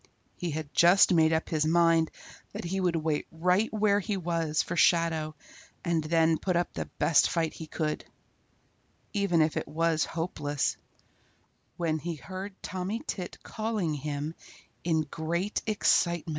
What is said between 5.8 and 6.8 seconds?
and then put up